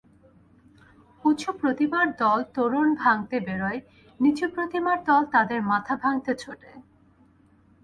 [1.23, 3.79] উঁচু-প্রতিমার দল তোরণ ভাঙতে বেরোয়,
[4.19, 6.71] নিচু-প্রতিমার দল তাদের মাথা ভাঙতে ছোটে।